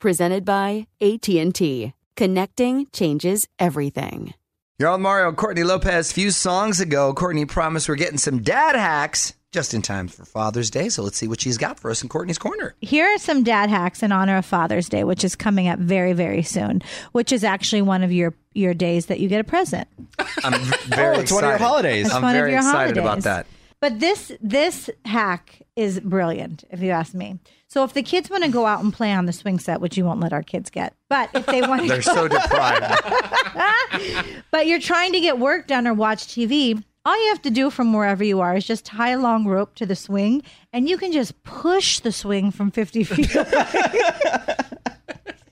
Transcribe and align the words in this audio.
Presented 0.00 0.46
by 0.46 0.86
AT&T. 1.02 1.92
Connecting 2.16 2.86
changes 2.90 3.46
everything. 3.58 4.32
You're 4.78 4.88
on 4.88 5.02
Mario 5.02 5.30
Courtney 5.32 5.62
Lopez. 5.62 6.10
A 6.10 6.14
few 6.14 6.30
songs 6.30 6.80
ago, 6.80 7.12
Courtney 7.12 7.44
promised 7.44 7.86
we're 7.86 7.96
getting 7.96 8.16
some 8.16 8.40
dad 8.40 8.76
hacks 8.76 9.34
just 9.52 9.74
in 9.74 9.82
time 9.82 10.08
for 10.08 10.24
Father's 10.24 10.70
Day. 10.70 10.88
So 10.88 11.02
let's 11.02 11.18
see 11.18 11.28
what 11.28 11.42
she's 11.42 11.58
got 11.58 11.78
for 11.78 11.90
us 11.90 12.02
in 12.02 12.08
Courtney's 12.08 12.38
Corner. 12.38 12.74
Here 12.80 13.04
are 13.08 13.18
some 13.18 13.42
dad 13.42 13.68
hacks 13.68 14.02
in 14.02 14.10
honor 14.10 14.38
of 14.38 14.46
Father's 14.46 14.88
Day, 14.88 15.04
which 15.04 15.22
is 15.22 15.36
coming 15.36 15.68
up 15.68 15.78
very, 15.78 16.14
very 16.14 16.42
soon, 16.42 16.80
which 17.12 17.30
is 17.30 17.44
actually 17.44 17.82
one 17.82 18.02
of 18.02 18.10
your 18.10 18.32
your 18.54 18.72
days 18.72 19.06
that 19.06 19.20
you 19.20 19.28
get 19.28 19.40
a 19.40 19.44
present. 19.44 19.86
I'm 20.42 20.62
very 20.86 21.18
Oh, 21.18 21.20
it's 21.20 21.30
one 21.30 21.44
of 21.44 21.48
your 21.48 21.54
excited. 21.56 21.60
holidays. 21.60 22.06
It's 22.06 22.14
I'm 22.14 22.22
very 22.32 22.52
your 22.52 22.60
excited 22.60 22.96
about 22.96 23.20
that. 23.24 23.46
But 23.80 23.98
this 24.00 24.30
this 24.42 24.90
hack 25.06 25.62
is 25.74 26.00
brilliant, 26.00 26.64
if 26.70 26.82
you 26.82 26.90
ask 26.90 27.14
me. 27.14 27.38
So 27.66 27.82
if 27.84 27.94
the 27.94 28.02
kids 28.02 28.28
want 28.28 28.44
to 28.44 28.50
go 28.50 28.66
out 28.66 28.82
and 28.82 28.92
play 28.92 29.12
on 29.12 29.26
the 29.26 29.32
swing 29.32 29.58
set, 29.58 29.80
which 29.80 29.96
you 29.96 30.04
won't 30.04 30.20
let 30.20 30.32
our 30.32 30.42
kids 30.42 30.70
get, 30.70 30.94
but 31.08 31.30
if 31.34 31.46
they 31.46 31.62
want 31.62 31.82
to 31.82 31.88
They're 31.88 32.02
so 32.02 32.28
deprived. 32.28 33.02
but 34.50 34.66
you're 34.66 34.80
trying 34.80 35.12
to 35.12 35.20
get 35.20 35.38
work 35.38 35.66
done 35.66 35.86
or 35.86 35.94
watch 35.94 36.26
TV, 36.26 36.82
all 37.06 37.20
you 37.22 37.28
have 37.30 37.42
to 37.42 37.50
do 37.50 37.70
from 37.70 37.92
wherever 37.94 38.22
you 38.22 38.40
are 38.40 38.56
is 38.56 38.66
just 38.66 38.84
tie 38.84 39.10
a 39.10 39.18
long 39.18 39.46
rope 39.46 39.74
to 39.76 39.86
the 39.86 39.96
swing, 39.96 40.42
and 40.72 40.88
you 40.88 40.98
can 40.98 41.12
just 41.12 41.42
push 41.44 42.00
the 42.00 42.12
swing 42.12 42.50
from 42.50 42.70
50 42.70 43.04
feet 43.04 43.34
away. 43.34 43.46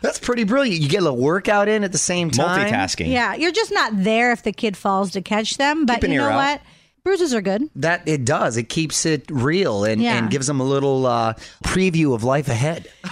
That's 0.00 0.18
pretty 0.18 0.44
brilliant. 0.44 0.82
You 0.82 0.88
get 0.88 1.00
a 1.00 1.04
little 1.04 1.18
workout 1.18 1.66
in 1.68 1.82
at 1.82 1.92
the 1.92 1.98
same 1.98 2.30
time. 2.30 2.70
Multitasking. 2.70 3.08
yeah, 3.10 3.34
you're 3.34 3.52
just 3.52 3.72
not 3.72 3.92
there 3.94 4.32
if 4.32 4.42
the 4.42 4.52
kid 4.52 4.76
falls 4.76 5.10
to 5.12 5.22
catch 5.22 5.56
them. 5.56 5.86
But 5.86 5.94
Keep 5.96 6.04
an 6.04 6.12
you 6.12 6.18
know 6.18 6.28
out. 6.28 6.36
what? 6.36 6.60
Bruises 7.04 7.34
are 7.34 7.42
good. 7.42 7.68
That 7.76 8.02
it 8.06 8.24
does. 8.24 8.56
It 8.56 8.68
keeps 8.70 9.04
it 9.06 9.24
real 9.30 9.84
and, 9.84 10.00
Yeah. 10.00 10.16
and 10.18 10.30
gives 10.30 10.46
them 10.46 10.58
a 10.60 10.64
little 10.64 11.06
uh, 11.06 11.34
preview 11.62 12.14
of 12.14 12.24
life 12.24 12.48
ahead. 12.48 12.88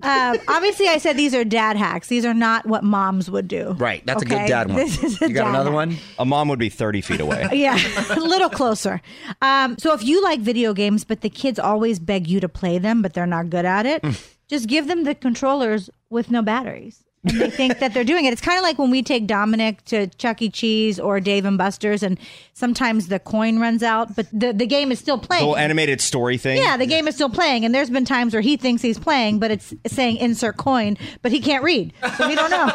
Um, 0.00 0.36
obviously, 0.46 0.86
I 0.86 0.98
said 0.98 1.16
these 1.16 1.34
are 1.34 1.42
dad 1.44 1.76
hacks. 1.76 2.06
These 2.06 2.24
are 2.24 2.32
not 2.32 2.64
what 2.66 2.84
moms 2.84 3.28
would 3.28 3.48
do. 3.48 3.72
Right. 3.72 4.06
That's 4.06 4.22
a 4.22 4.26
good 4.26 4.46
dad 4.46 4.68
one. 4.68 4.76
This 4.76 5.02
is 5.02 5.20
a 5.20 5.26
you 5.28 5.34
got 5.34 5.42
dad 5.46 5.50
another 5.50 5.70
hack. 5.70 5.74
one? 5.74 5.96
A 6.20 6.24
mom 6.24 6.46
would 6.50 6.60
be 6.60 6.68
30 6.68 7.00
feet 7.00 7.20
away. 7.20 7.48
Yeah, 7.52 7.76
a 8.10 8.20
little 8.20 8.48
closer. 8.48 9.00
Um, 9.42 9.76
so 9.76 9.94
if 9.94 10.04
you 10.04 10.22
like 10.22 10.38
video 10.38 10.72
games, 10.72 11.02
but 11.02 11.22
the 11.22 11.28
kids 11.28 11.58
always 11.58 11.98
beg 11.98 12.28
you 12.28 12.38
to 12.38 12.48
play 12.48 12.78
them, 12.78 13.02
but 13.02 13.12
they're 13.12 13.26
not 13.26 13.50
good 13.50 13.64
at 13.64 13.86
it, 13.86 14.04
just 14.46 14.68
give 14.68 14.86
them 14.86 15.02
the 15.02 15.16
controllers 15.16 15.90
with 16.10 16.30
no 16.30 16.42
batteries. 16.42 17.02
And 17.24 17.40
they 17.40 17.50
think 17.50 17.78
that 17.78 17.94
they're 17.94 18.04
doing 18.04 18.24
it. 18.24 18.32
It's 18.32 18.42
kind 18.42 18.58
of 18.58 18.62
like 18.62 18.78
when 18.78 18.90
we 18.90 19.02
take 19.02 19.26
Dominic 19.26 19.84
to 19.86 20.06
Chuck 20.06 20.42
E. 20.42 20.50
Cheese 20.50 21.00
or 21.00 21.20
Dave 21.20 21.44
and 21.44 21.58
Buster's, 21.58 22.02
and 22.02 22.18
sometimes 22.54 23.08
the 23.08 23.18
coin 23.18 23.58
runs 23.58 23.82
out, 23.82 24.14
but 24.14 24.26
the, 24.32 24.52
the 24.52 24.66
game 24.66 24.92
is 24.92 24.98
still 24.98 25.16
playing. 25.18 25.22
The 25.22 25.26
playing. 25.28 25.44
whole 25.44 25.56
animated 25.56 26.00
story 26.00 26.38
thing. 26.38 26.58
yeah, 26.58 26.76
the 26.76 26.86
game 26.86 27.06
is 27.08 27.14
still 27.14 27.30
playing, 27.30 27.64
and 27.64 27.74
there's 27.74 27.90
been 27.90 28.04
times 28.04 28.32
where 28.32 28.40
he 28.40 28.56
thinks 28.56 28.82
he's 28.82 28.98
playing, 28.98 29.38
but 29.38 29.50
it's 29.50 29.74
saying 29.86 30.16
insert 30.16 30.56
coin, 30.56 30.96
but 31.22 31.32
he 31.32 31.40
can't 31.40 31.62
read, 31.62 31.92
so 32.16 32.28
we 32.28 32.34
don't 32.34 32.50
know. 32.50 32.70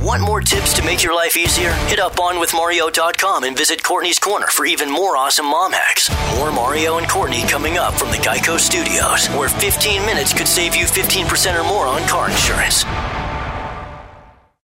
Want 0.04 0.22
more 0.22 0.40
tips 0.40 0.74
to 0.74 0.84
make 0.84 1.02
your 1.02 1.14
life 1.14 1.36
easier? 1.36 1.72
Hit 1.88 1.98
up 1.98 2.20
on 2.20 2.36
onwithmario.com 2.38 3.44
and 3.44 3.56
visit 3.56 3.82
Courtney's 3.82 4.18
Corner 4.18 4.46
for 4.46 4.64
even 4.64 4.90
more 4.90 5.16
awesome 5.16 5.46
mom 5.46 5.72
hacks. 5.72 6.10
More 6.36 6.52
Mario 6.52 6.98
and 6.98 7.08
Courtney 7.08 7.42
coming 7.48 7.78
up 7.78 7.94
from 7.94 8.10
the 8.10 8.16
Geico 8.18 8.58
Studios, 8.58 9.26
where 9.28 9.48
15 9.48 10.04
minutes 10.06 10.32
could 10.32 10.48
save 10.48 10.76
you 10.76 10.84
15% 10.84 11.58
or 11.58 11.64
more 11.64 11.86
on 11.86 12.06
car 12.08 12.30
insurance. 12.30 12.84